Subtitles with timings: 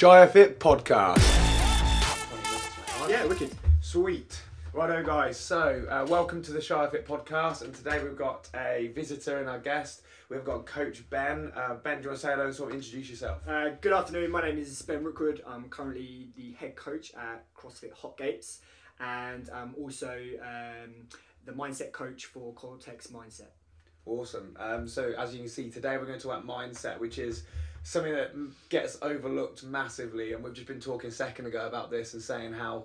[0.00, 1.18] Shire Fit podcast.
[3.06, 3.54] Yeah, wicked.
[3.82, 4.40] Sweet.
[4.72, 5.38] Righto, guys.
[5.38, 9.46] So, uh, welcome to the Shire Fit podcast, and today we've got a visitor and
[9.46, 10.00] our guest.
[10.30, 11.52] We've got Coach Ben.
[11.54, 13.46] Uh, ben, do you want to say hello and sort of introduce yourself?
[13.46, 14.30] Uh, good afternoon.
[14.30, 15.42] My name is Ben Rookwood.
[15.46, 18.60] I'm currently the head coach at CrossFit Hot Gates,
[19.00, 21.08] and I'm also um,
[21.44, 23.50] the mindset coach for Cortex Mindset.
[24.06, 24.56] Awesome.
[24.58, 27.42] Um, so, as you can see, today we're going to talk about mindset, which is
[27.82, 28.32] something that
[28.68, 30.32] gets overlooked massively.
[30.32, 32.84] And we've just been talking a second ago about this and saying how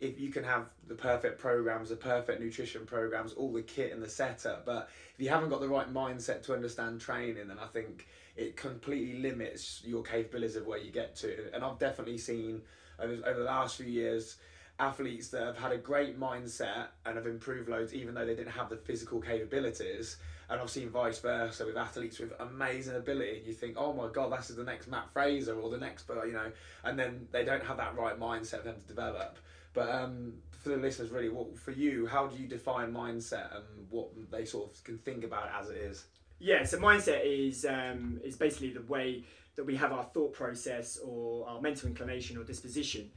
[0.00, 4.02] if you can have the perfect programs, the perfect nutrition programs, all the kit and
[4.02, 7.68] the setup, but if you haven't got the right mindset to understand training, then I
[7.68, 11.54] think it completely limits your capabilities of where you get to.
[11.54, 12.62] And I've definitely seen
[12.98, 14.36] over, over the last few years
[14.80, 18.52] athletes that have had a great mindset and have improved loads, even though they didn't
[18.52, 20.16] have the physical capabilities.
[20.52, 23.38] And I've seen vice versa with athletes with amazing ability.
[23.38, 26.26] And you think, oh my god, that's the next Mat Fraser or the next, but
[26.26, 26.52] you know,
[26.84, 29.38] and then they don't have that right mindset for them to develop.
[29.72, 32.06] But um, for the listeners, really, what for you?
[32.06, 35.70] How do you define mindset and what they sort of can think about it as
[35.70, 36.04] it is?
[36.38, 39.24] Yeah, so mindset is um, is basically the way
[39.56, 43.10] that we have our thought process or our mental inclination or disposition,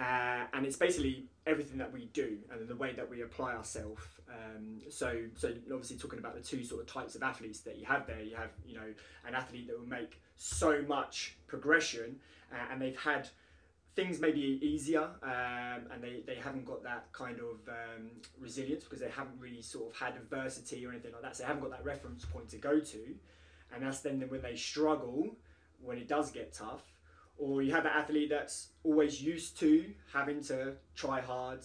[0.00, 4.02] uh, and it's basically everything that we do and the way that we apply ourselves.
[4.30, 7.84] Um, so, so obviously talking about the two sort of types of athletes that you
[7.84, 8.94] have there, you have you know
[9.26, 12.16] an athlete that will make so much progression,
[12.50, 13.28] uh, and they've had
[13.96, 19.00] things maybe easier um, and they, they haven't got that kind of um, resilience because
[19.00, 21.72] they haven't really sort of had adversity or anything like that so they haven't got
[21.72, 23.00] that reference point to go to
[23.74, 25.28] and that's then when they struggle
[25.82, 26.84] when it does get tough
[27.40, 31.60] or you have an athlete that's always used to having to try hard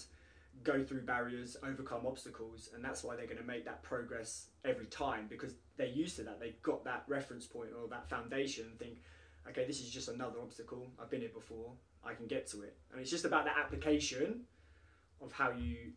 [0.63, 4.85] go through barriers overcome obstacles and that's why they're going to make that progress every
[4.85, 6.39] time because they're used to that.
[6.39, 9.02] They've got that reference point or that foundation and think
[9.49, 10.87] okay this is just another obstacle.
[10.99, 11.73] I've been here before.
[12.03, 12.77] I can get to it.
[12.91, 14.41] And it's just about the application
[15.21, 15.91] of how you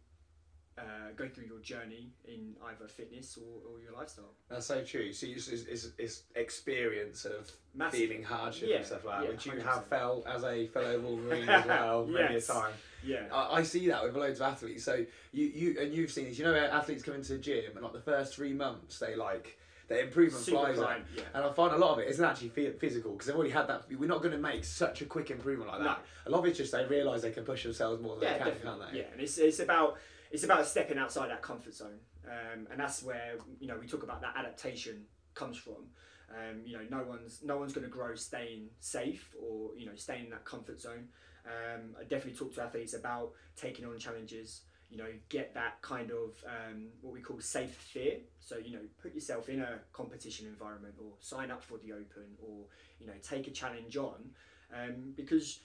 [0.78, 4.32] uh, go through your journey in either fitness or, or your lifestyle.
[4.48, 5.12] That's so true.
[5.12, 7.98] So it's, it's, it's experience of Massive.
[8.00, 9.62] feeling hardship Yeah, and stuff like that, yeah, which you 100%.
[9.64, 12.72] have felt as a fellow Wolverine as well many a time.
[13.04, 13.24] Yeah.
[13.32, 14.84] I, I see that with loads of athletes.
[14.84, 16.38] So you, you and you've seen this.
[16.38, 19.58] You know, athletes come into the gym and like the first three months they like
[19.88, 20.98] their improvement Super flies out.
[21.16, 21.22] yeah.
[21.32, 23.68] And I find a lot of it isn't actually phy- physical because they've already had
[23.68, 23.84] that.
[23.90, 26.00] We're not going to make such a quick improvement like that.
[26.26, 28.38] A lot of it's just they realise they can push themselves more than Yeah, they
[28.38, 28.80] can, definitely.
[28.80, 28.98] can't they?
[28.98, 29.96] Yeah, and it's, it's about
[30.30, 34.02] it's about stepping outside that comfort zone, um, and that's where you know we talk
[34.02, 35.86] about that adaptation comes from.
[36.30, 39.94] Um, you know, no one's no one's going to grow staying safe or you know
[39.94, 41.08] staying in that comfort zone.
[41.46, 44.62] Um, I definitely talk to athletes about taking on challenges.
[44.90, 48.18] You know, get that kind of um, what we call safe fear.
[48.40, 52.36] So you know, put yourself in a competition environment or sign up for the open
[52.42, 52.64] or
[53.00, 54.30] you know take a challenge on
[54.74, 55.60] um, because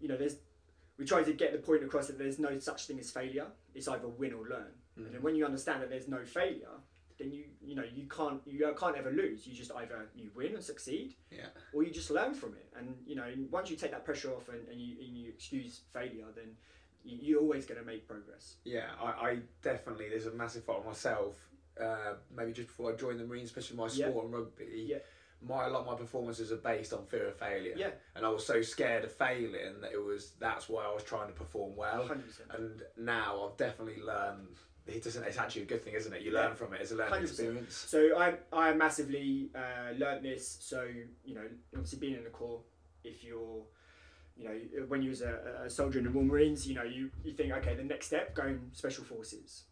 [0.00, 0.36] you know there's
[0.98, 3.46] we try to get the point across that there's no such thing as failure.
[3.74, 4.72] It's either win or learn.
[4.96, 6.74] And then when you understand that there's no failure,
[7.20, 9.46] then you you know you can't you can't ever lose.
[9.46, 11.46] You just either you win and succeed, Yeah.
[11.72, 12.66] or you just learn from it.
[12.76, 15.82] And you know once you take that pressure off and, and you and you excuse
[15.92, 16.56] failure, then
[17.04, 18.56] you, you're always going to make progress.
[18.64, 21.36] Yeah, I, I definitely there's a massive fault of myself.
[21.80, 24.08] Uh, maybe just before I joined the Marines, especially my Yeah.
[24.10, 24.86] sport and rugby.
[24.88, 24.96] Yeah.
[25.40, 27.74] My a lot of my performances are based on fear of failure.
[27.76, 27.90] Yeah.
[28.16, 31.28] And I was so scared of failing that it was that's why I was trying
[31.28, 32.06] to perform well.
[32.06, 32.48] Hundred percent.
[32.56, 34.56] And now I've definitely learned.
[34.86, 35.22] It doesn't.
[35.24, 36.22] It's actually a good thing, isn't it?
[36.22, 36.54] You learn Yeah.
[36.54, 36.80] from it.
[36.80, 37.22] It's a learning 100%.
[37.22, 37.74] experience.
[37.74, 40.56] So I I massively uh, learnt this.
[40.60, 40.88] So
[41.24, 41.44] you know,
[41.74, 42.60] obviously being in the corps,
[43.04, 43.62] if you're,
[44.36, 44.54] you know,
[44.88, 47.52] when you was a, a soldier in the Royal Marines, you know, you you think
[47.52, 49.64] okay, the next step going special forces.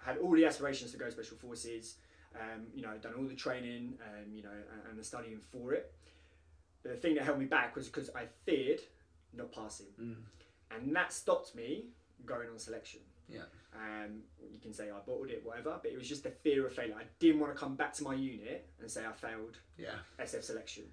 [0.00, 1.96] I Had all the aspirations to go special forces.
[2.40, 5.72] Um, you know, done all the training, um, you know, and, and the studying for
[5.72, 5.92] it.
[6.82, 8.80] But the thing that held me back was because I feared
[9.32, 10.16] not passing, Mm.
[10.70, 11.86] and that stopped me
[12.24, 13.00] going on selection.
[13.28, 13.42] Yeah.
[13.74, 14.22] Um,
[14.52, 16.94] you can say I bottled it, whatever, but it was just the fear of failure.
[16.98, 19.96] I didn't want to come back to my unit and say I failed Yeah.
[20.18, 20.84] SF selection.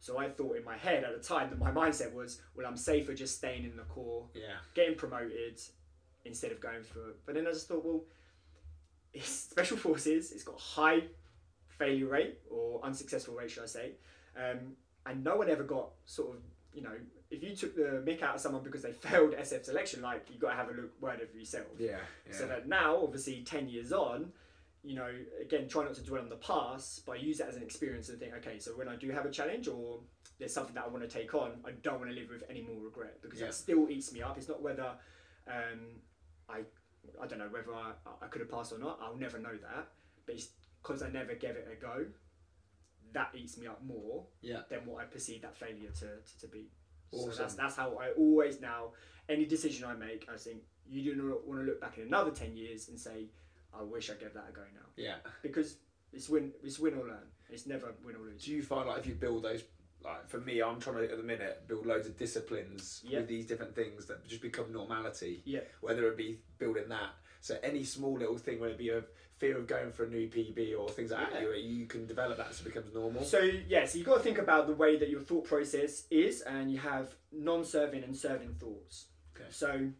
[0.00, 2.76] So I thought in my head at the time that my mindset was, well, I'm
[2.76, 4.56] safer just staying in the corps, Yeah.
[4.74, 5.60] getting promoted
[6.24, 7.16] instead of going through it.
[7.24, 8.04] But then I just thought, well,
[9.16, 10.32] it's special forces.
[10.32, 11.04] It's got high
[11.68, 13.92] failure rate or unsuccessful rate, should I say?
[14.36, 14.76] Um,
[15.06, 16.42] and no one ever got sort of,
[16.72, 16.94] you know,
[17.30, 20.38] if you took the mick out of someone because they failed SF selection, like you
[20.38, 21.66] got to have a look word over yourself.
[21.78, 21.98] Yeah.
[22.28, 22.36] Yeah.
[22.36, 24.32] So that now, obviously, 10 years on,
[24.82, 25.10] you know,
[25.40, 28.20] again, try not to dwell on the past, but use it as an experience and
[28.20, 30.00] think, okay, so when I do have a challenge or
[30.38, 32.62] there's something that I want to take on, I don't want to live with any
[32.62, 33.46] more regret because Yeah.
[33.46, 34.36] that still eats me up.
[34.38, 34.92] It's not whether
[35.48, 35.80] um,
[36.48, 36.60] I,
[37.22, 37.92] I don't know whether I,
[38.22, 38.98] I could have passed or not.
[39.02, 39.88] I'll never know that,
[40.26, 40.48] but it's
[40.82, 42.06] because I never gave it a go.
[43.12, 44.62] That eats me up more Yeah.
[44.68, 46.66] than what I perceive that failure to, to, to be.
[47.12, 48.88] So that's that's how I always now
[49.28, 50.58] any decision I make, I think
[50.88, 53.26] you do not want to look back in another ten years and say,
[53.72, 55.16] I wish I gave that a go now Yeah.
[55.42, 55.76] because
[56.12, 57.26] it's win it's win or learn.
[57.48, 58.44] It's never win or lose.
[58.44, 59.62] Do you find like if you build those,
[60.04, 63.20] like for me, I'm trying to at the minute build loads of disciplines Yeah.
[63.20, 65.42] with these different things that just become normality.
[65.44, 65.60] Yeah.
[65.80, 67.10] Whether it be building that,
[67.40, 69.02] so any small little thing, whether it be a
[69.38, 71.48] fear of going for a new PB or things like that, Yeah.
[71.54, 73.24] you you can develop that so it becomes normal.
[73.24, 76.40] So yeah, so you've got to think about the way that your thought process is,
[76.42, 79.06] and you have non-serving and serving thoughts.
[79.34, 79.48] Okay.
[79.50, 79.90] So,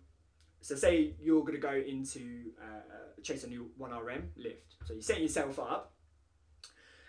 [0.61, 4.75] so say you're going to go into uh, chase a new one RM lift.
[4.87, 5.93] So you're setting yourself up,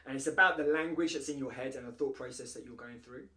[0.08, 2.76] and it's about the language that's in your head and the thought process that you're
[2.76, 3.28] going through.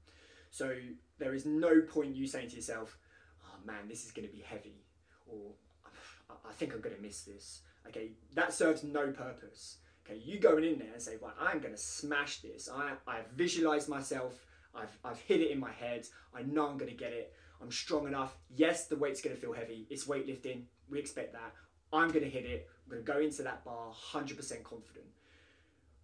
[0.50, 0.76] So
[1.19, 2.99] there is no point you saying to yourself,
[3.44, 4.84] "Oh man, this is going to be heavy,"
[5.26, 5.52] or
[5.84, 9.78] "I- "I think I'm going to miss this." Okay, that serves no purpose.
[10.05, 12.69] Okay, you going in there and say, "Right, I'm going to smash this.
[12.69, 14.46] I I've visualized myself.
[14.75, 16.06] I've I've hit it in my head.
[16.34, 17.32] I know I'm going to get it.
[17.61, 18.38] I'm strong enough.
[18.49, 19.87] Yes, the weight's going to feel heavy.
[19.90, 20.64] It's weightlifting.
[20.88, 21.52] We expect that.
[21.93, 22.69] I'm going to hit it.
[22.84, 25.06] I'm going to go into that bar 100% confident.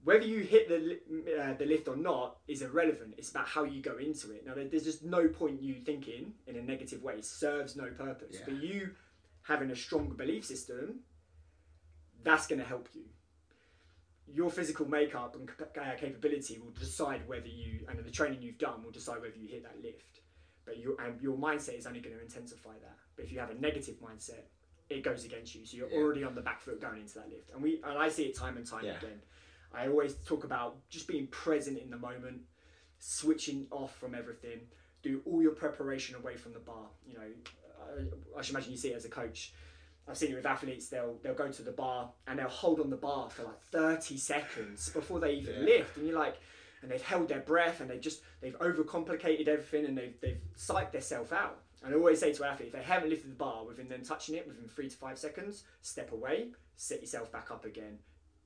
[0.06, 1.00] Whether you hit the
[1.37, 3.14] uh, the lift or not is irrelevant.
[3.19, 4.47] It's about how you go into it.
[4.47, 7.14] Now, there's just no point you thinking in a negative way.
[7.14, 8.37] It serves no purpose.
[8.37, 8.43] Yeah.
[8.44, 8.91] But you
[9.43, 11.00] having a strong belief system,
[12.23, 13.03] that's going to help you.
[14.32, 18.85] Your physical makeup and uh, capability will decide whether you, and the training you've done
[18.85, 20.20] will decide whether you hit that lift.
[20.64, 22.97] But your and your mindset is only going to intensify that.
[23.17, 24.44] But if you have a negative mindset,
[24.88, 25.67] it goes against you.
[25.67, 25.99] So you're Yeah.
[25.99, 27.50] already on the back foot going into that lift.
[27.50, 28.99] And we and I see it time and time Yeah.
[28.99, 29.20] again.
[29.74, 32.42] I always talk about just being present in the moment,
[32.98, 34.60] switching off from everything.
[35.02, 36.86] Do all your preparation away from the bar.
[37.06, 37.24] You know,
[38.34, 39.52] I, I should imagine you see it as a coach.
[40.08, 40.88] I've seen it with athletes.
[40.88, 44.16] They'll they'll go to the bar and they'll hold on the bar for like thirty
[44.16, 45.60] seconds before they even Yeah.
[45.60, 46.36] lift, and you're like,
[46.82, 50.92] and they've held their breath and they just they've overcomplicated everything and they've they've psyched
[50.92, 51.58] themselves out.
[51.84, 54.34] And I always say to athletes, if they haven't lifted the bar within them touching
[54.36, 57.98] it within three to five seconds, step away, set yourself back up again,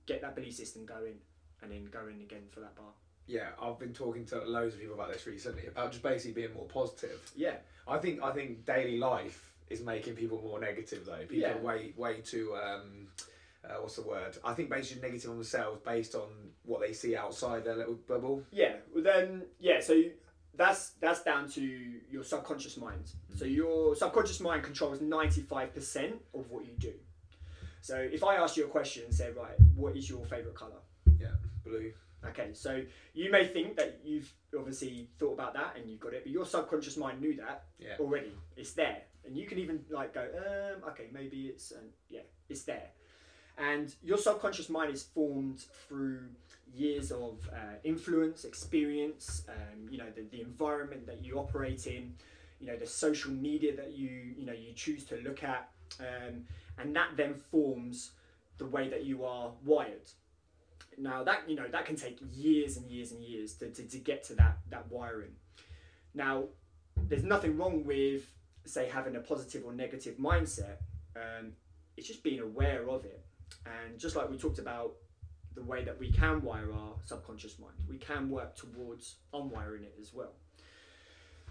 [0.06, 1.14] get that belief system going,
[1.62, 2.92] and then go in again for that bar.
[3.26, 6.54] yeah, I've been talking to loads of people about this recently about just basically being
[6.54, 7.20] more positive.
[7.36, 7.56] Yeah,
[7.86, 11.18] I think I think daily life is making people more negative though.
[11.20, 11.54] People Yeah.
[11.54, 13.06] are way way too um,
[13.64, 14.36] uh, what's the word?
[14.42, 16.28] I think basically negative on themselves based on
[16.64, 18.42] what they see outside their little bubble.
[18.50, 19.80] Yeah, well then, yeah.
[19.80, 20.02] So
[20.56, 21.62] that's that's down to
[22.10, 23.12] your subconscious mind.
[23.36, 26.94] So your subconscious mind controls ninety five percent of what you do.
[27.80, 30.80] So if I ask you a question and say, right, what is your favorite color?
[31.18, 31.28] Yeah,
[31.64, 31.92] blue.
[32.28, 32.82] Okay, so
[33.14, 36.44] you may think that you've obviously thought about that and you've got it, but your
[36.44, 37.96] subconscious mind knew that Yeah.
[37.98, 38.32] already.
[38.56, 42.64] It's there, and you can even like go, um, okay, maybe it's, um, yeah, it's
[42.64, 42.90] there.
[43.56, 46.20] And your subconscious mind is formed through
[46.74, 52.14] years of uh, influence, experience, um, you know, the, the environment that you operate in,
[52.60, 55.68] you know, the social media that you, you know, you choose to look at,
[55.98, 56.44] um,
[56.80, 58.12] and that then forms
[58.58, 60.10] the way that you are wired.
[60.98, 63.98] Now that you know that can take years and years and years to, to, to
[63.98, 65.32] get to that that wiring.
[66.14, 66.44] Now,
[66.96, 68.30] there's nothing wrong with
[68.64, 70.78] say having a positive or negative mindset.
[71.16, 71.52] Um,
[71.96, 73.24] it's just being aware of it,
[73.64, 74.92] and just like we talked about
[75.54, 79.94] the way that we can wire our subconscious mind, we can work towards unwiring it
[80.00, 80.32] as well.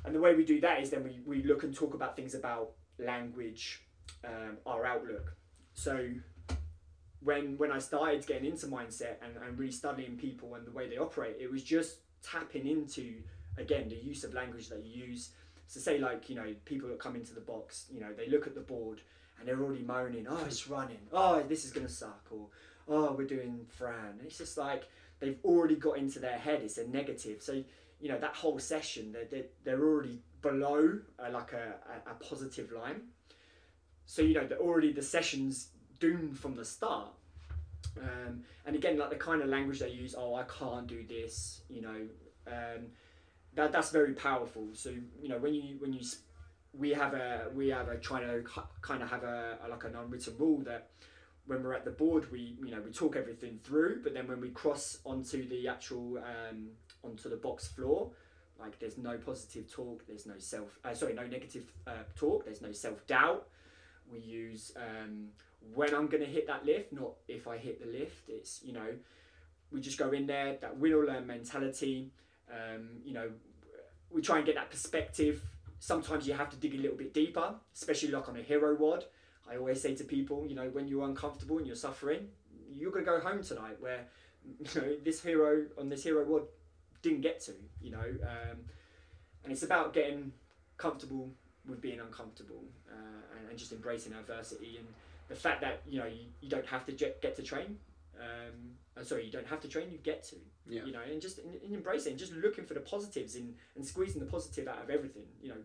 [0.05, 2.33] And the way we do that is then we, we look and talk about things
[2.33, 3.81] about language,
[4.25, 5.35] um, our outlook.
[5.73, 6.09] So
[7.21, 10.88] when when I started getting into mindset and, and really studying people and the way
[10.88, 13.15] they operate, it was just tapping into
[13.57, 15.31] again the use of language that you use.
[15.67, 18.47] So say like you know people that come into the box, you know they look
[18.47, 19.01] at the board
[19.38, 22.47] and they're already moaning, oh it's running, oh this is gonna suck, or
[22.88, 24.19] oh we're doing Fran.
[24.23, 24.88] It's just like
[25.19, 26.61] they've already got into their head.
[26.63, 27.41] It's a negative.
[27.41, 27.63] So
[27.99, 31.75] you know that whole session they're they're, they're already below uh, like a,
[32.07, 33.01] a, a positive line.
[34.09, 35.67] So you know that already the session's
[35.99, 37.09] doomed from the start.
[38.01, 41.61] Um, and again, like the kind of language they use, oh, I can't do this,
[41.69, 42.07] you know,
[42.47, 42.87] um,
[43.53, 44.65] that that's very powerful.
[44.73, 44.89] So
[45.21, 45.99] you know, when you when you
[46.73, 48.43] we have a we have a trying to
[48.81, 50.87] kind of have a, a like an unwritten rule that
[51.45, 54.41] when we're at the board, we you know we talk everything through, but then when
[54.41, 56.69] we cross onto the actual um,
[57.03, 58.09] onto the box floor,
[58.59, 62.63] like there's no positive talk, there's no self, uh, sorry, no negative uh, talk, there's
[62.63, 63.45] no self doubt.
[64.11, 65.27] We use um,
[65.73, 68.29] when I'm going to hit that lift, not if I hit the lift.
[68.29, 68.87] It's, you know,
[69.71, 72.11] we just go in there, that win or learn mentality.
[72.51, 73.29] Um, you know,
[74.09, 75.41] we try and get that perspective.
[75.79, 79.05] Sometimes you have to dig a little bit deeper, especially like on a hero WOD.
[79.49, 82.27] I always say to people, you know, when you're uncomfortable and you're suffering,
[82.71, 84.05] you're going to go home tonight where,
[84.59, 86.43] you know, this hero on this hero WOD
[87.01, 87.99] didn't get to, you know.
[87.99, 88.57] Um,
[89.43, 90.33] and it's about getting
[90.77, 91.29] comfortable
[91.69, 94.88] with being uncomfortable uh, and, and just embracing adversity and
[95.27, 97.77] the fact that you know you, you don't have to get, get to train
[98.19, 100.35] um, uh, sorry you don't have to train you get to
[100.67, 100.83] Yeah.
[100.85, 104.19] you know and just in, in embracing just looking for the positives in and squeezing
[104.19, 105.55] the positive out of everything you know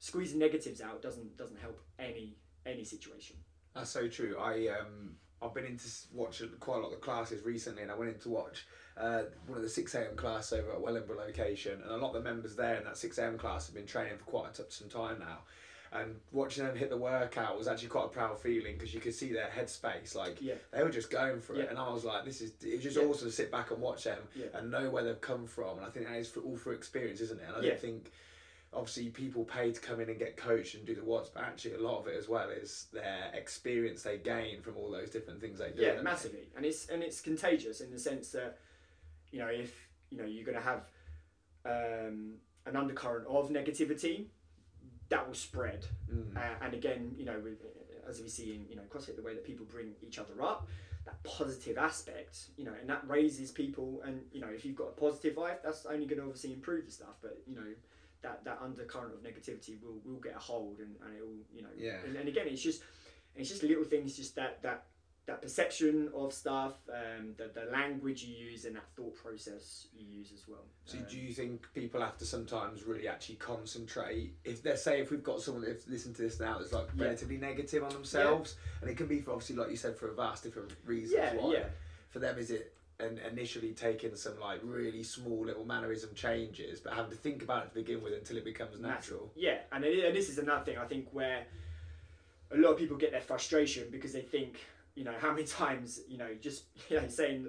[0.00, 3.36] squeezing negatives out doesn't doesn't help any any situation
[3.74, 4.36] That's so true.
[4.38, 7.94] I um I've been into watch quite a lot of the classes recently, and I
[7.94, 8.66] went in to watch
[8.96, 12.22] uh, one of the six am class over at Wellingborough location, and a lot of
[12.24, 14.68] the members there in that six am class have been training for quite a t-
[14.70, 15.38] some time now.
[15.90, 19.14] And watching them hit the workout was actually quite a proud feeling because you could
[19.14, 20.14] see their headspace.
[20.14, 22.74] Like yeah they were just going for it, and I was like, "This is." It
[22.74, 23.04] was just Yeah.
[23.04, 24.46] awesome to sit back and watch them Yeah.
[24.54, 25.78] and know where they've come from.
[25.78, 27.44] And I think that is for, all for experience, isn't it?
[27.46, 27.70] And I Yeah.
[27.70, 28.12] don't think
[28.72, 31.74] obviously people pay to come in and get coached and do the watts, but actually
[31.74, 35.40] a lot of it as well is their experience they gain from all those different
[35.40, 35.82] things they do.
[35.82, 36.02] yeah they?
[36.02, 38.58] massively and it's and it's contagious in the sense that
[39.30, 40.82] you know if you know you're going to have
[41.64, 42.34] um,
[42.66, 44.26] an undercurrent of negativity
[45.08, 46.36] that will spread Mm.
[46.36, 47.58] uh, and again you know with,
[48.08, 50.66] as we see in you know CrossFit the way that people bring each other up
[51.04, 54.88] that positive aspect you know and that raises people and you know if you've got
[54.88, 57.66] a positive life that's only going to obviously improve the stuff but you know
[58.22, 61.62] that that undercurrent of negativity will will get a hold and, and it will you
[61.62, 61.96] know Yeah.
[62.04, 62.82] and, and again it's just
[63.36, 64.84] it's just little things just that that
[65.26, 70.06] that perception of stuff um, the, the language you use and that thought process you
[70.06, 74.32] use as well So Um, do you think people have to sometimes really actually concentrate?
[74.44, 77.04] If they're say if we've got someone that's listened to this now that's like Yeah.
[77.04, 80.14] relatively negative on themselves, and it can be for obviously like you said for a
[80.14, 81.12] vast different reasons.
[81.12, 81.52] yeah why.
[81.52, 81.64] yeah
[82.08, 86.94] For them, is it and initially taking some like really small little mannerism changes, but
[86.94, 89.30] having to think about it to begin with until it becomes natural.
[89.36, 91.44] Yeah, and, it, and this is another thing I think where
[92.50, 94.58] a lot of people get their frustration because they think,
[94.94, 97.48] you know, how many times, you know, just you know, saying,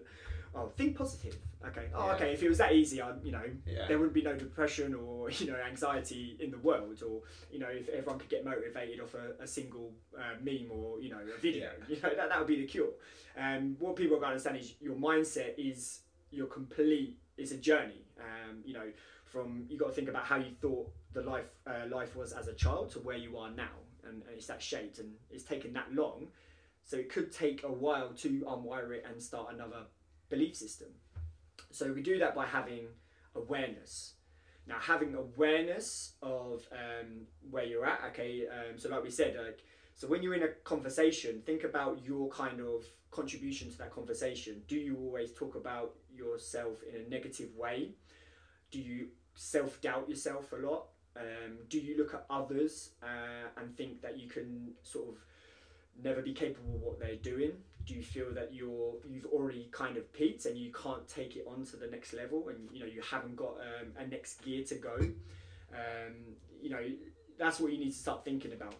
[0.55, 1.37] oh, think positive.
[1.67, 1.87] Okay.
[1.93, 2.13] Oh, Yeah.
[2.15, 2.33] okay.
[2.33, 3.87] If it was that easy, I, you know, Yeah.
[3.87, 7.67] there wouldn't be no depression or you know anxiety in the world, or you know,
[7.67, 11.39] if everyone could get motivated off a, a single uh, meme or you know a
[11.39, 12.89] video, you know, that, that would be the cure.
[13.37, 16.01] Um, what people have got to understand is your mindset is
[16.31, 17.17] your complete.
[17.37, 18.03] It's a journey.
[18.19, 18.87] Um, you know,
[19.25, 22.47] from you got to think about how you thought the life uh, life was as
[22.47, 23.75] a child to where you are now,
[24.05, 26.27] and, and it's that shaped, and it's taken that long,
[26.83, 29.83] so it could take a while to unwire it and start another
[30.29, 30.89] belief system.
[31.71, 32.87] So we do that by having
[33.35, 34.13] awareness.
[34.67, 38.45] Now, having awareness of um, where you're at, okay.
[38.47, 39.63] Um, so, like we said, like
[39.99, 44.61] so when you're in a conversation, think about your kind of contribution to that conversation.
[44.67, 47.95] Do you always talk about yourself in a negative way?
[48.71, 50.85] Do you self doubt yourself a lot?
[51.17, 55.15] Um, do you look at others uh, and think that you can sort of
[56.03, 57.53] never be capable of what they're doing?
[57.85, 61.45] Do you feel that you're you've already kind of peaked and you can't take it
[61.47, 64.63] on to the next level, and you know you haven't got um, a next gear
[64.65, 64.95] to go?
[65.73, 66.15] Um,
[66.61, 66.83] you know
[67.37, 68.75] that's what you need to start thinking about.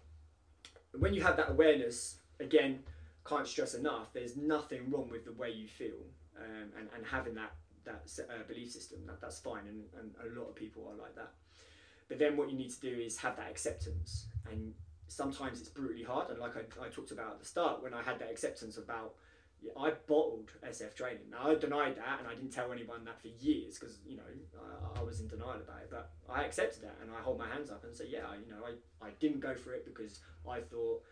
[0.98, 2.80] When you have that awareness, again,
[3.26, 4.12] can't stress enough.
[4.14, 6.02] There's nothing wrong with the way you feel,
[6.38, 7.54] um, and and having that
[7.86, 9.00] that uh, belief system.
[9.08, 11.32] That that's fine, and, and a lot of people are like that.
[12.08, 14.74] But then what you need to do is have that acceptance, and
[15.10, 16.30] sometimes it's brutally hard.
[16.30, 19.16] And like I, I talked about at the start, when I had that acceptance about,
[19.78, 21.30] I bottled SF training.
[21.30, 24.24] Now I denied that, and I didn't tell anyone that for years because you know
[24.96, 25.90] I, I was in denial about it.
[25.92, 28.64] But I accepted that, and I hold my hands up and say, yeah, you know,
[28.66, 31.04] I, I didn't go for it because I thought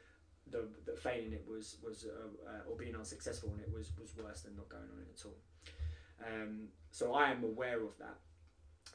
[0.51, 4.15] the, the failing it was was uh, uh, or being unsuccessful in it was was
[4.15, 5.35] worse than not going on it at all.
[6.25, 8.17] Um, so I am aware of that,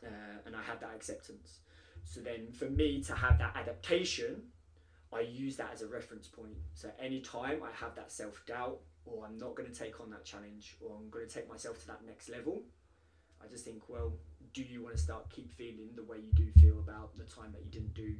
[0.07, 1.61] uh, and I had that acceptance.
[2.05, 4.43] So then, for me to have that adaptation,
[5.13, 6.57] I use that as a reference point.
[6.75, 10.25] So anytime I have that self doubt, or I'm not going to take on that
[10.25, 12.63] challenge, or I'm going to take myself to that next level,
[13.43, 14.13] I just think, well,
[14.55, 17.53] do you want to start keep feeling the way you do feel about the time
[17.53, 18.15] that you didn't do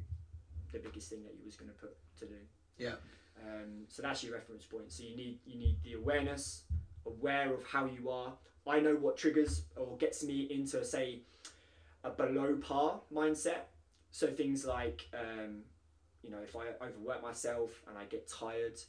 [0.71, 2.35] the biggest thing that you was going to put to do?
[2.77, 2.95] Yeah.
[3.41, 4.91] Um, so that's your reference point.
[4.91, 6.63] So you need you need the awareness,
[7.05, 8.33] aware of how you are.
[8.67, 11.21] I know what triggers or gets me into say
[12.03, 13.65] a below par mindset.
[14.11, 15.63] So things like um,
[16.23, 18.79] you know if I overwork myself and I get tired,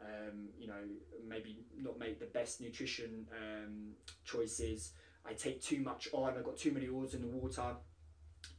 [0.00, 0.82] um, you know
[1.26, 3.92] maybe not make the best nutrition um,
[4.24, 4.92] choices.
[5.28, 6.34] I take too much on.
[6.36, 7.74] I've got too many oars in the water.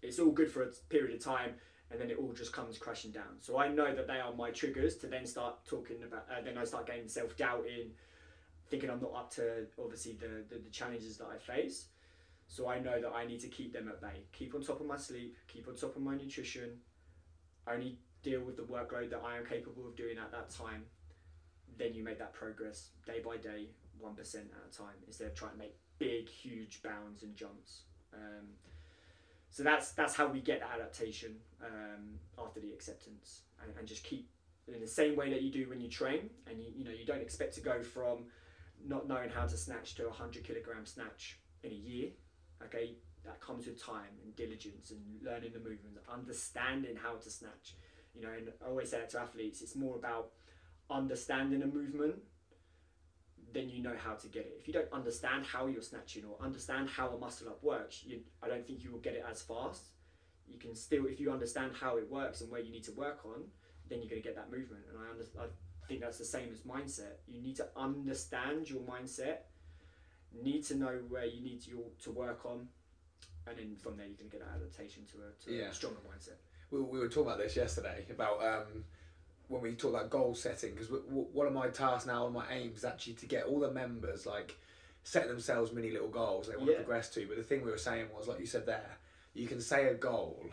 [0.01, 1.53] It's all good for a period of time,
[1.89, 3.39] and then it all just comes crashing down.
[3.39, 6.25] So I know that they are my triggers to then start talking about.
[6.29, 7.91] Uh, then I start getting self doubt in,
[8.69, 11.87] thinking I'm not up to obviously the, the the challenges that I face.
[12.49, 14.23] So I know that I need to keep them at bay.
[14.31, 15.35] Keep on top of my sleep.
[15.47, 16.79] Keep on top of my nutrition.
[17.67, 20.83] Only deal with the workload that I am capable of doing at that time.
[21.77, 23.67] Then you make that progress day by day,
[23.99, 27.81] one percent at a time, instead of trying to make big, huge bounds and jumps.
[28.13, 28.47] Um,
[29.49, 34.27] so that's that's how we get adaptation um, after the acceptance, and, and just keep
[34.67, 37.05] in the same way that you do when you train, and you you know you
[37.05, 38.25] don't expect to go from
[38.85, 42.09] not knowing how to snatch to a hundred kilogram snatch in a year.
[42.63, 42.95] Okay,
[43.25, 47.75] that comes with time and diligence and learning the movement, understanding how to snatch.
[48.17, 50.31] You know, and I always say that to athletes, it's more about
[50.89, 52.15] understanding a movement
[53.53, 54.57] then you know how to get it.
[54.59, 58.19] If you don't understand how you're snatching or understand how a muscle up works, you,
[58.43, 59.83] I don't think you will get it as fast.
[60.47, 63.19] You can still, if you understand how it works and where you need to work
[63.25, 63.43] on,
[63.89, 64.83] then you're going to get that movement.
[64.89, 67.19] And I, under, I think that's the same as mindset.
[67.27, 69.37] You need to understand your mindset,
[70.43, 72.67] need to know where you need to, to work on,
[73.47, 75.69] and then from there you can get that adaptation to a, to Yeah.
[75.69, 76.35] a stronger mindset.
[76.71, 78.83] We, we were talking about this yesterday about um,
[79.47, 82.79] when we talk about goal setting because one of my tasks now and my aims
[82.79, 84.57] is actually to get all the members like
[85.03, 86.77] set themselves mini little goals they want Yeah.
[86.77, 88.97] to progress to but the thing we were saying was like you said there
[89.33, 90.43] you can say a goal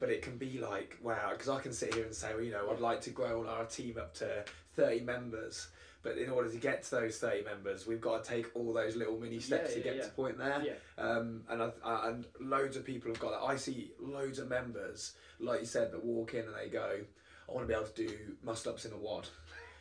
[0.00, 2.50] but it can be like wow because i can sit here and say well you
[2.52, 4.44] know i'd like to grow our team up to
[4.76, 5.68] 30 members
[6.04, 8.94] but in order to get to those 30 members we've got to take all those
[8.94, 10.02] little mini steps Yeah, to get yeah.
[10.04, 13.44] to point there Yeah, um, and I, I, and loads of people have got that.
[13.44, 16.98] I see loads of members, like you said, that walk in and they go,
[17.48, 19.28] "I want to be able to do muscle ups in a WOD,"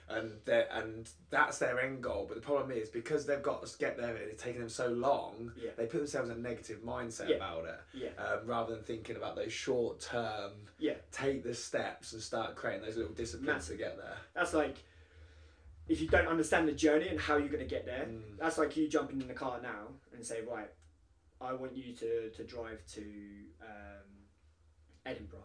[0.10, 0.32] and
[0.72, 2.26] and that's their end goal.
[2.28, 4.88] But the problem is because they've got to get there and it's taken them so
[4.88, 7.36] long, yeah, they put themselves in a negative mindset Yeah.
[7.38, 10.52] about it, yeah, um, rather than thinking about those short term.
[10.80, 10.94] yeah.
[11.12, 13.78] Take the steps and start creating those little disciplines Massive.
[13.78, 14.18] to get there.
[14.36, 14.78] That's like
[15.88, 18.06] if you don't understand the journey and how you're going to get there.
[18.10, 18.38] Mm.
[18.40, 20.70] That's like you jumping in the car now and say, right,
[21.42, 23.02] I want you to, to drive to
[23.62, 24.08] um,
[25.06, 25.44] Edinburgh.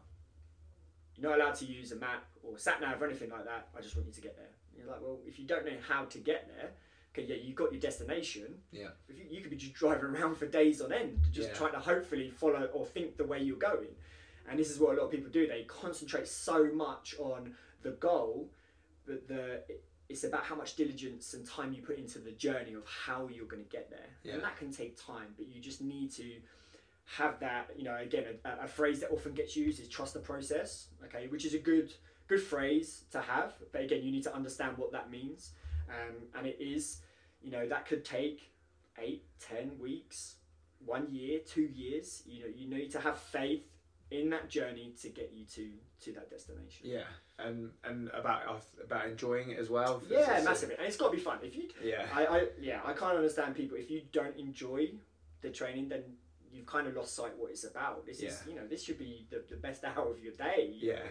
[1.17, 3.69] You're not allowed to use a map or sat nav or anything like that.
[3.77, 4.47] I just want you to get there.
[4.73, 6.71] And you're like, well, if you don't know how to get there,
[7.13, 8.59] okay, yeah, you got your destination.
[8.71, 8.89] Yeah.
[9.09, 11.55] If you, you could be just driving around for days on end, just Yeah.
[11.55, 13.89] trying to hopefully follow or think the way you're going.
[14.49, 15.49] And this is what a lot of people do.
[15.49, 18.49] They concentrate so much on the goal,
[19.05, 19.63] but the
[20.09, 23.47] it's about how much diligence and time you put into the journey of how you're
[23.47, 24.07] going to get there.
[24.23, 24.35] Yeah.
[24.35, 26.33] And that can take time, but you just need to
[27.17, 27.71] have that.
[27.77, 30.89] You know, again, a, a phrase that often gets used is trust the process.
[31.05, 31.93] Okay, which is a good
[32.27, 35.53] good phrase to have, but again, you need to understand what that means.
[35.89, 36.99] Um, and it is,
[37.43, 38.53] you know, that could take
[38.99, 40.37] eight, ten weeks,
[40.85, 42.23] one year, two years.
[42.27, 43.65] You know, you need to have faith
[44.11, 46.83] in that journey to get you to to that destination.
[46.83, 47.05] Yeah,
[47.39, 50.03] and and about about enjoying it as well.
[50.09, 51.39] Yeah, massively, and it's got to be fun.
[51.43, 54.91] If you Yeah, I, I yeah, I can't understand people if you don't enjoy
[55.41, 56.03] the training, then
[56.53, 58.07] you've kind of lost sight what it's about.
[58.07, 60.75] This is you know this should be the, the best hour of your day.
[60.81, 61.03] yeah.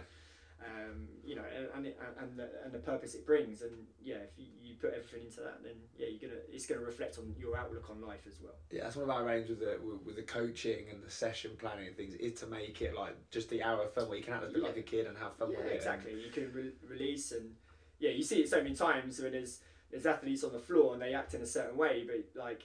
[0.59, 4.15] Um, you know, and and, it, and the and the purpose it brings, and yeah,
[4.15, 7.33] if you, you put everything into that, then yeah, you're gonna it's gonna reflect on
[7.37, 8.55] your outlook on life as well.
[8.71, 11.51] Yeah, that's one of our aims with the with, with the coaching and the session
[11.59, 14.23] planning and things is to make it like just the hour of fun where you
[14.23, 14.67] can act a bit Yeah.
[14.67, 15.75] like a kid and have fun yeah, with it.
[15.75, 16.13] exactly.
[16.13, 17.51] You can re- release and
[17.99, 19.59] yeah, you see it so many times when there's
[19.91, 22.63] there's athletes on the floor and they act in a certain way, but like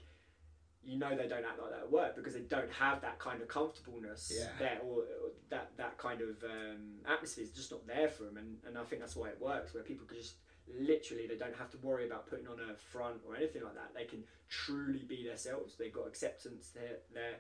[0.85, 3.41] you know they don't act like that at work because they don't have that kind
[3.41, 4.49] of comfortableness Yeah.
[4.59, 7.45] there or, or that that kind of um, atmosphere.
[7.45, 9.83] Is just not there for them and, and I think that's why it works where
[9.83, 10.35] people can just
[10.79, 13.93] literally they don't have to worry about putting on a front or anything like that.
[13.95, 15.75] They can truly be themselves.
[15.79, 17.37] They've got acceptance there there.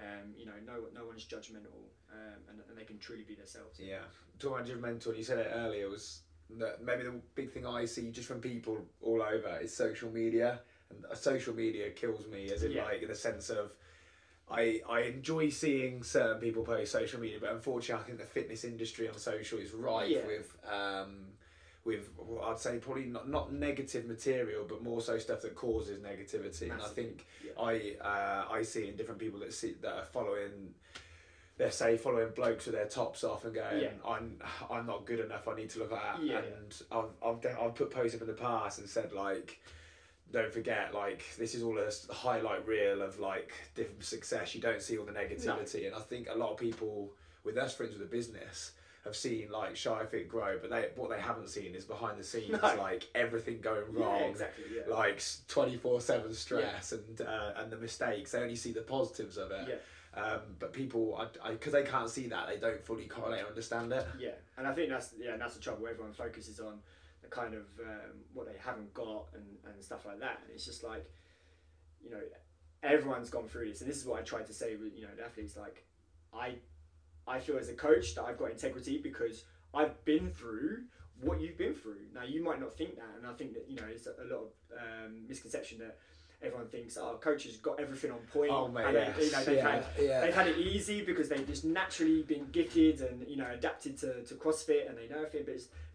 [0.00, 3.78] Um, you know no no one's judgmental um, and, and they can truly be themselves.
[3.80, 3.98] Yeah,
[4.38, 6.20] talking about judgmental, you said it earlier was
[6.58, 10.60] that maybe the big thing I see just from people all over is social media,
[11.14, 12.84] social media kills me as in Yeah.
[12.84, 13.72] like in the sense of.
[14.50, 18.64] I, I enjoy seeing certain people post social media, but unfortunately, I think the fitness
[18.64, 20.26] industry on social is rife Yeah.
[20.26, 21.28] with um,
[21.84, 26.00] with well, I'd say probably not, not negative material, but more so stuff that causes
[26.00, 26.70] negativity.
[26.70, 27.52] And I think yeah.
[27.58, 30.74] I uh, I see in different people that see that are following,
[31.56, 33.90] they say following blokes with their tops off and going, Yeah.
[34.06, 34.38] I'm
[34.70, 35.48] I'm not good enough.
[35.48, 36.22] I need to look at that.
[36.44, 39.62] And I've I've I've put posts up in the past and said like.
[40.32, 44.54] Don't forget, like this is all a highlight reel of like different success.
[44.54, 47.12] You don't see all the negativity, and I think a lot of people
[47.44, 48.72] with us friends with the business
[49.04, 52.24] have seen like Shire Fit grow, but they what they haven't seen is behind the
[52.24, 52.74] scenes, No.
[52.76, 54.94] like everything going Yeah, wrong, exactly yeah.
[54.94, 58.32] like twenty four seven stress and uh, and the mistakes.
[58.32, 59.68] They only see the positives of it.
[59.68, 59.74] Yeah.
[60.14, 63.92] Um, but people, I because they can't see that, they don't fully correlate or understand
[63.92, 64.06] it.
[64.18, 65.86] Yeah, and I think that's yeah, and that's the trouble.
[65.88, 66.78] Everyone focuses on
[67.32, 70.40] kind of um, what they haven't got and, and stuff like that.
[70.42, 71.10] And it's just like,
[72.04, 72.20] you know,
[72.82, 75.14] everyone's gone through this, and this is what I tried to say with you know
[75.16, 75.56] the athletes.
[75.56, 75.84] Like,
[76.34, 76.54] I
[77.26, 80.82] I feel as a coach that I've got integrity because I've been through
[81.20, 82.00] what you've been through.
[82.14, 84.42] Now you might not think that, and I think that you know it's a, lot
[84.42, 85.98] of um, misconception that
[86.42, 89.16] everyone thinks, oh, coaches got everything on point, Oh mate, and yes.
[89.16, 90.20] they, you know, they've yeah, had yeah.
[90.20, 94.22] they've had it easy because they've just naturally been gifted and you know adapted to,
[94.24, 95.54] to CrossFit and they know everything, but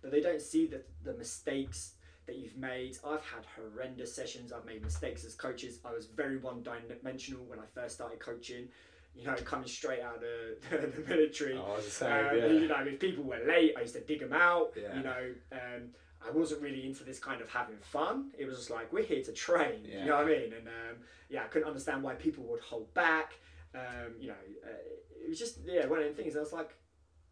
[0.09, 1.93] they don't see the the mistakes
[2.27, 2.97] that you've made.
[3.05, 4.51] I've had horrendous sessions.
[4.51, 5.79] I've made mistakes as coaches.
[5.83, 8.67] I was very one dimensional when I first started coaching.
[9.15, 10.21] You know, coming straight out of
[10.95, 11.57] the, military.
[11.57, 12.47] Oh, I was the same, Um, yeah.
[12.47, 14.73] You know, if people were late, I used to dig them out.
[14.79, 14.95] Yeah.
[14.95, 15.89] You know, um,
[16.23, 18.31] I wasn't really into this kind of having fun.
[18.37, 19.79] It was just like we're here to train.
[19.83, 20.01] Yeah.
[20.01, 20.53] You know what I mean?
[20.53, 20.97] And um,
[21.29, 23.33] yeah, I couldn't understand why people would hold back.
[23.73, 26.35] Um, you know, uh, it was just yeah one of the things.
[26.35, 26.75] I was like,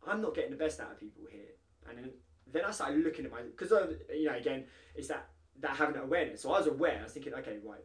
[0.07, 1.53] I'm not getting the best out of people here.
[1.87, 2.09] And
[2.45, 5.27] then, then I started looking at my because uh, you know again it's that
[5.61, 6.41] that having that awareness.
[6.41, 6.97] So I was aware.
[6.99, 7.83] I was thinking, okay, right.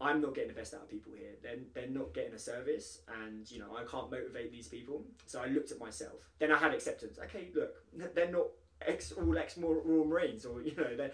[0.00, 1.32] I'm not getting the best out of people here.
[1.42, 5.02] They're, they're not getting a service, and you know I can't motivate these people.
[5.26, 6.30] So I looked at myself.
[6.38, 7.18] Then I had acceptance.
[7.24, 7.74] Okay, look,
[8.14, 8.46] they're not
[8.86, 11.10] ex all ex Marines, or you know they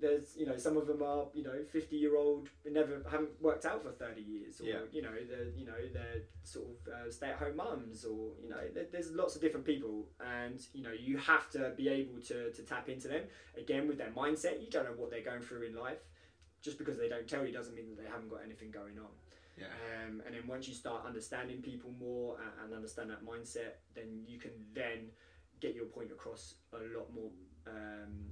[0.00, 3.64] there's you know some of them are you know 50 year old never haven't worked
[3.66, 4.80] out for 30 years or Yeah.
[4.92, 8.48] you know they're you know they're sort of uh, stay at home mums or you
[8.48, 12.20] know there, there's lots of different people and you know you have to be able
[12.22, 13.22] to, to tap into them
[13.58, 16.02] again with their mindset you don't know what they're going through in life
[16.62, 19.12] just because they don't tell you doesn't mean that they haven't got anything going on
[19.58, 19.66] yeah.
[20.06, 24.24] um, and then once you start understanding people more and, and understand that mindset, then
[24.26, 25.08] you can then
[25.60, 27.30] get your point across a lot more
[27.66, 28.30] um,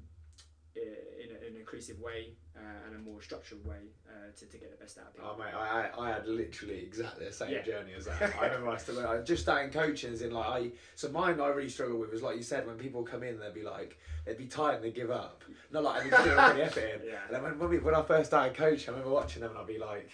[1.25, 3.77] in, a, in an inclusive way uh, and a more structured way
[4.09, 5.31] uh, to, to get the best out of people.
[5.35, 7.63] Oh mate, I, I had literally exactly the same Yeah.
[7.63, 8.35] journey as that.
[8.41, 11.49] I remember I still I just starting coaching as in like I so mine I
[11.49, 14.39] really struggle with was like you said when people come in they'd be like they'd
[14.39, 15.43] be tired and they give up.
[15.73, 17.09] Not like I didn't really effort in.
[17.09, 17.15] Yeah.
[17.27, 19.59] And then when when, we, when I first started coaching, I remember watching them and
[19.61, 20.11] I'd be like.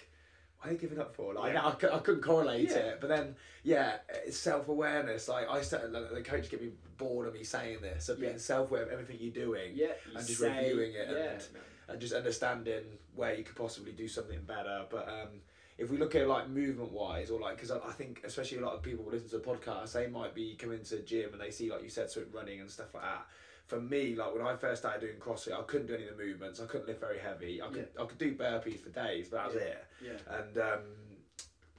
[0.64, 1.34] Are they giving up for?
[1.34, 1.66] Like Yeah.
[1.66, 2.76] I, cou- I couldn't correlate Yeah.
[2.78, 5.28] it, but then yeah, it's self awareness.
[5.28, 8.28] Like I started, the coach get me bored of me saying this, of Yeah.
[8.28, 11.42] being self aware of everything you're doing, yeah, you and just say- reviewing it and-
[11.86, 12.82] and just understanding
[13.14, 14.86] where you could possibly do something better.
[14.88, 15.28] But um,
[15.76, 18.62] if we look at like movement wise, or like, because I, I think especially a
[18.62, 21.32] lot of people who listen to the podcast, they might be coming to the gym
[21.32, 23.26] and they see, like you said, sort of running and stuff like that.
[23.66, 26.22] For me, like when I first started doing CrossFit, I couldn't do any of the
[26.22, 26.60] movements.
[26.60, 27.62] I couldn't lift very heavy.
[27.62, 29.60] I could I could do burpees for days, but that was Yeah.
[29.70, 29.84] it.
[30.28, 30.36] yeah.
[30.38, 30.80] And um,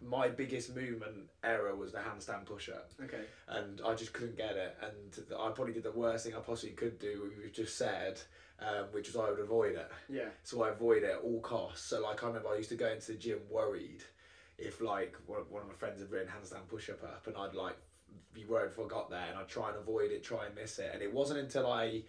[0.01, 3.21] my biggest movement error was the handstand push up Okay.
[3.47, 4.75] and I just couldn't get it.
[4.81, 8.19] And I probably did the worst thing I possibly could do, we've just said,
[8.59, 9.89] um, which was I would avoid it.
[10.09, 10.29] Yeah.
[10.43, 11.85] So I avoid it at all costs.
[11.87, 14.03] So like I remember I used to go into the gym worried
[14.57, 17.53] if like one, one of my friends had written handstand push up up, and I'd
[17.55, 17.77] like
[18.33, 20.79] be worried if I got there, and I'd try and avoid it, try and miss
[20.79, 20.91] it.
[20.93, 22.03] And it wasn't until I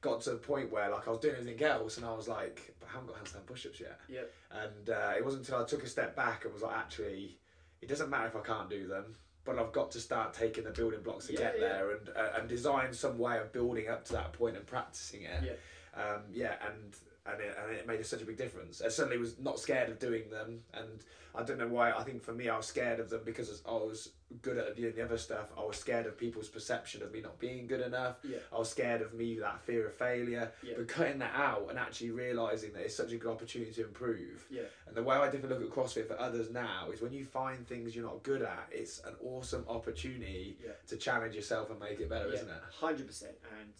[0.00, 2.74] got to a point where like I was doing everything else, and I was like,
[2.80, 4.00] but I haven't got handstand push ups yet.
[4.08, 4.32] Yep.
[4.50, 7.38] And uh, it wasn't until I took a step back and was like, actually,
[7.80, 10.70] it doesn't matter if I can't do them, but I've got to start taking the
[10.70, 11.68] building blocks to Yeah, get yeah.
[11.68, 15.22] there and uh, and design some way of building up to that point and practicing
[15.22, 15.42] it.
[15.44, 16.00] Yeah.
[16.02, 16.94] Um, yeah, and
[17.26, 18.82] and it, and it made such a big difference.
[18.82, 20.88] I suddenly was not scared of doing them, and
[21.34, 21.92] I don't know why.
[21.92, 24.10] I think for me, I was scared of them because I was
[24.42, 25.52] good at doing the other stuff.
[25.56, 28.16] I was scared of people's perception of me not being good enough.
[28.24, 28.38] Yeah.
[28.52, 30.50] I was scared of me that fear of failure.
[30.62, 30.74] Yeah.
[30.76, 34.44] But cutting that out and actually realizing that it's such a good opportunity to improve.
[34.50, 34.62] Yeah.
[34.86, 37.66] And the way I different look at CrossFit for others now is when you find
[37.66, 40.72] things you're not good at, it's an awesome opportunity Yeah.
[40.88, 42.62] to challenge yourself and make it better, isn't it?
[42.80, 43.70] Hundred percent, and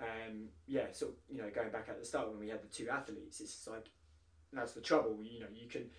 [0.00, 2.88] um, yeah, so you know, going back at the start when we had the two
[2.90, 3.86] athletes, it's like
[4.52, 5.18] that's the trouble.
[5.22, 5.90] You know, you can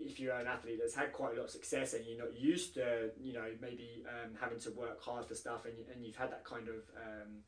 [0.00, 2.74] if you're an athlete that's had quite a lot of success and you're not used
[2.74, 6.30] to, you know, maybe um, having to work hard for stuff, and, and you've had
[6.32, 7.42] that kind of um,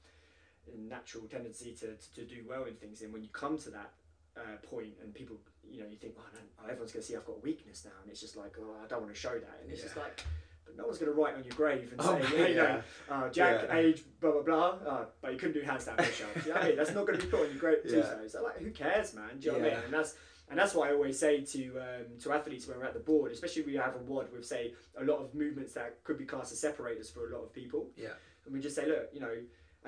[0.88, 3.93] natural tendency to, to, to do well in things, and when you come to that
[4.37, 5.37] uh, point and people,
[5.69, 7.97] you know, you think, oh, no, everyone's going to see I've got a weakness now,
[8.03, 10.23] and it's just like, oh, I don't want to show that, and it's just like.
[10.64, 13.14] But no one's going to write on your grave and Oh, say, you know, yeah.
[13.14, 13.77] uh, Jack, Yeah.
[13.77, 14.68] age, blah blah blah.
[14.90, 16.46] Uh, but you couldn't do handstand push-ups.
[16.46, 16.77] you know I mean?
[16.77, 17.92] That's not going to be put on your great Yeah.
[18.03, 18.29] tombstone.
[18.29, 19.38] So like, who cares, man?
[19.38, 19.85] Do you know what I mean?
[19.85, 20.14] And that's
[20.50, 23.33] and that's what I always say to um, to athletes when we're at the board,
[23.33, 26.24] especially if we have a WOD with say a lot of movements that could be
[26.27, 27.90] classed as separators for a lot of people.
[27.96, 28.09] Yeah.
[28.44, 29.35] And we just say, look, you know,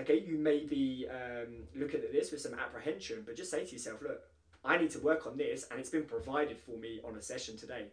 [0.00, 3.72] okay, you may be um, looking at this with some apprehension, but just say to
[3.72, 4.22] yourself, look,
[4.64, 7.56] I need to work on this, and it's been provided for me on a session
[7.58, 7.88] today.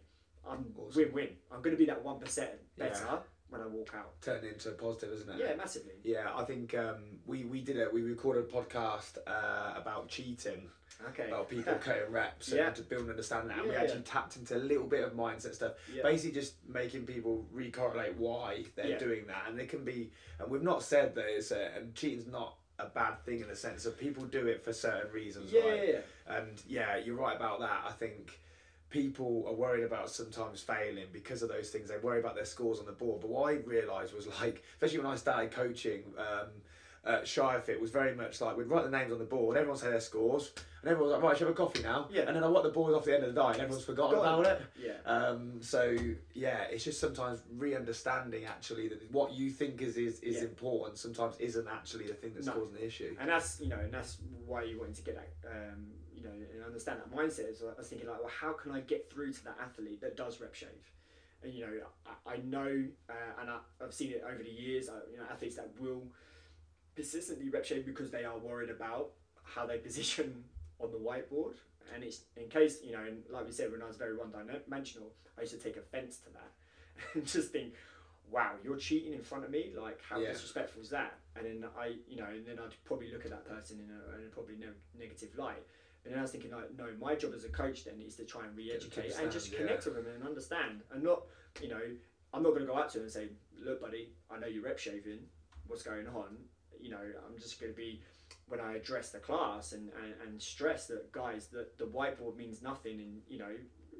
[0.48, 1.02] I'm Awesome.
[1.02, 1.28] win-win.
[1.52, 3.18] I'm going to be that one percent better Yeah.
[3.48, 4.20] when I walk out.
[4.22, 5.38] Turn into a positive, isn't it?
[5.38, 5.94] Yeah, massively.
[6.02, 7.92] Yeah, I think um, we, we did it.
[7.92, 10.68] We recorded a podcast uh, about cheating,
[11.08, 11.28] Okay.
[11.28, 12.66] about people cutting reps Yeah.
[12.68, 13.56] and to build an understanding.
[13.56, 15.72] And we Yeah, actually tapped into a little bit of mindset stuff.
[15.92, 16.02] Yeah.
[16.02, 18.98] Basically, just making people recorrelate why they're Yeah.
[18.98, 20.12] doing that, and it can be.
[20.38, 23.54] And we've not said that it's a, and cheating's not a bad thing in the
[23.54, 25.52] sense of people do it for certain reasons.
[25.52, 25.76] Yeah, right?
[25.88, 26.36] yeah, yeah.
[26.36, 27.84] And yeah, you're right about that.
[27.86, 28.40] I think
[28.94, 31.88] people are worried about sometimes failing because of those things.
[31.90, 33.20] They worry about their scores on the board.
[33.20, 36.46] But what I realised was like, especially when I started coaching, um,
[37.04, 39.76] uh, Shire Fit was very much like we'd write the names on the board, everyone
[39.78, 42.08] say their scores, and everyone's like, right, should have a coffee now?
[42.10, 42.22] Yeah.
[42.22, 44.16] And then I want the board off the end of the night, and everyone's forgotten
[44.18, 44.40] Forgotten.
[44.40, 44.62] about it.
[44.78, 45.10] Yeah.
[45.12, 45.94] Um, so
[46.32, 50.42] yeah, it's just sometimes re-understanding actually that what you think is is, is Yeah.
[50.44, 52.52] important sometimes isn't actually the thing that's No.
[52.52, 53.14] causing the issue.
[53.20, 55.88] and that's you know, and that's why you wanted to get that, um,
[56.24, 57.50] know, and understand that mindset.
[57.50, 60.16] Is I was thinking like, well, how can I get through to that athlete that
[60.16, 60.92] does rep shave?
[61.42, 61.72] And you know,
[62.26, 64.88] I, I know, uh, and I, I've seen it over the years.
[64.88, 66.02] Uh, you know, athletes that will
[66.96, 69.10] persistently rep shave because they are worried about
[69.42, 70.44] how they position
[70.80, 71.54] on the whiteboard.
[71.94, 75.08] And it's in case you know, and like we said, when I was very one-dimensional,
[75.36, 76.50] I used to take offence to that
[77.14, 77.74] and just think,
[78.30, 79.72] wow, you're cheating in front of me.
[79.76, 80.32] Like, how Yeah.
[80.32, 81.18] disrespectful is that?
[81.36, 84.18] And then I, you know, and then I'd probably look at that person in a,
[84.18, 85.62] in a probably no, negative light.
[86.04, 88.44] Then I was thinking, like, no, my job as a coach then is to try
[88.44, 91.22] and Get them to re-educate and just connect with them and understand, and not,
[91.62, 91.80] you know,
[92.32, 93.28] I'm not going to go out to them and say,
[93.64, 95.20] look, buddy, I know you're rep shaving.
[95.66, 96.36] What's going on?
[96.80, 98.02] You know, I'm just going to be
[98.48, 102.60] when I address the class and, and, and stress that guys that the whiteboard means
[102.60, 103.52] nothing and you know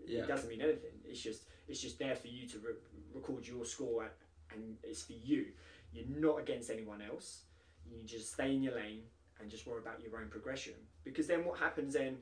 [0.06, 0.22] Yeah.
[0.22, 0.90] it doesn't mean anything.
[1.04, 2.74] It's just it's just there for you to re-
[3.14, 4.12] record your score and,
[4.52, 5.46] and it's for you.
[5.92, 7.44] You're not against anyone else.
[7.86, 9.02] You just stay in your lane
[9.44, 10.72] and just worry about your own progression.
[11.04, 12.16] Because then what happens then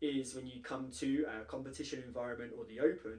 [0.00, 3.18] is when you come to a competition environment or the open,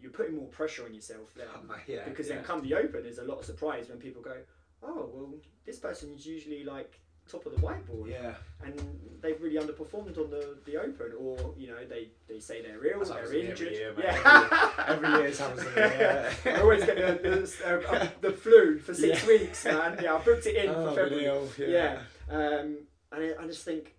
[0.00, 1.46] you're putting more pressure on yourself then.
[1.54, 2.36] Um, yeah, because yeah.
[2.36, 4.36] then come the open, there's a lot of surprise when people go,
[4.82, 5.32] oh well,
[5.64, 8.34] this person is usually like top of the whiteboard yeah,
[8.64, 8.74] and
[9.22, 13.04] they've really underperformed on the, the open, or you know they, they say they're ill,
[13.04, 13.68] they're happened to me injured.
[13.68, 16.32] every year, yeah, every year it's me, yeah.
[16.56, 19.28] I always get the, the, uh, the flu for six Yeah.
[19.28, 20.00] weeks, man.
[20.02, 21.48] Yeah, I booked it in Oh, for February.
[21.58, 21.66] yeah.
[21.68, 21.98] Yeah,
[22.30, 22.78] um,
[23.12, 23.94] and I, I just think,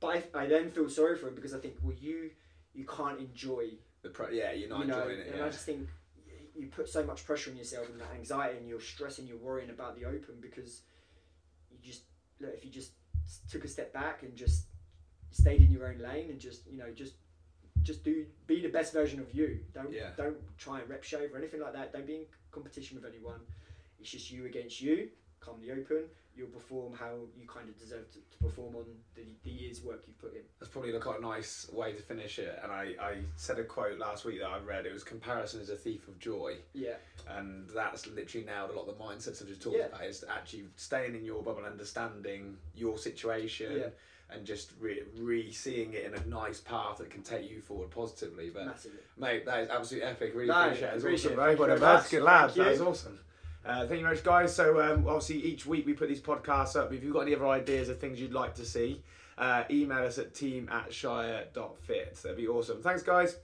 [0.00, 2.30] but I, I then feel sorry for him because I think, well, you
[2.74, 3.70] you can't enjoy,
[4.02, 5.26] The pro- yeah, you're not you know, enjoying it.
[5.28, 5.46] and Yeah.
[5.46, 5.88] I just think
[6.54, 9.70] you put so much pressure on yourself and that anxiety, and you're stressing, you're worrying
[9.70, 10.82] about the open because
[11.70, 12.02] you just
[12.40, 12.92] look if you just
[13.50, 14.64] took a step back and just
[15.30, 17.14] stayed in your own lane and just you know just
[17.82, 20.10] just do be the best version of you don't Yeah.
[20.16, 23.40] don't try and rep shave or anything like that don't be in competition with anyone
[24.00, 25.08] it's just you against you
[25.46, 26.04] come the open
[26.36, 30.02] you'll perform how you kind of deserve to, to perform on the, the year's work
[30.06, 32.58] you've put in That's probably quite a nice way to finish it.
[32.62, 34.84] And I, I said a quote last week that I read.
[34.84, 36.56] It was comparison is a thief of joy.
[36.74, 36.94] yeah
[37.36, 39.86] And that's literally nailed a lot of the mindsets I've just talked Yeah.
[39.86, 40.04] about.
[40.04, 43.88] Is actually staying in your bubble, understanding your situation, Yeah.
[44.36, 47.90] and just re, re seeing it in a nice path that can take you forward
[47.90, 48.50] positively.
[48.50, 50.32] But massively mate, that is absolutely epic.
[50.34, 50.94] Really No, appreciate it.
[50.96, 51.32] It's appreciate awesome.
[51.32, 51.36] it.
[51.36, 52.54] Very Thank you well very lads.
[52.54, 53.20] Good That was awesome.
[53.66, 54.54] Uh, thank you very much, guys.
[54.54, 56.92] So um, obviously each week we put these podcasts up.
[56.92, 59.02] If you've got any other ideas of things you'd like to see,
[59.38, 62.14] uh, email us at team at shire.fit.
[62.22, 62.80] That'd be awesome.
[62.80, 63.36] Thanks, guys.